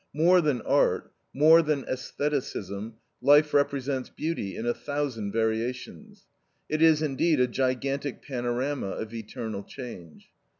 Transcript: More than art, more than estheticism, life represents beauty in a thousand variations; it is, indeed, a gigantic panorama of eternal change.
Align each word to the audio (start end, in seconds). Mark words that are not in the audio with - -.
More 0.15 0.41
than 0.41 0.61
art, 0.63 1.11
more 1.31 1.61
than 1.61 1.83
estheticism, 1.83 2.93
life 3.21 3.53
represents 3.53 4.09
beauty 4.09 4.55
in 4.57 4.65
a 4.65 4.73
thousand 4.73 5.31
variations; 5.31 6.25
it 6.67 6.81
is, 6.81 7.03
indeed, 7.03 7.39
a 7.39 7.45
gigantic 7.45 8.23
panorama 8.23 8.87
of 8.87 9.13
eternal 9.13 9.61
change. 9.61 10.29